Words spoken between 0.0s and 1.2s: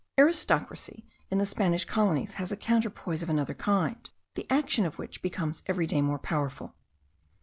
Aristocracy